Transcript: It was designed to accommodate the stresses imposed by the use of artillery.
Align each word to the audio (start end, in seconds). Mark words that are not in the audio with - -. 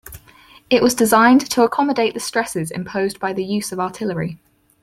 It 0.71 0.81
was 0.81 0.95
designed 0.95 1.41
to 1.51 1.61
accommodate 1.61 2.15
the 2.15 2.19
stresses 2.19 2.71
imposed 2.71 3.19
by 3.19 3.33
the 3.33 3.45
use 3.45 3.71
of 3.71 3.79
artillery. 3.79 4.39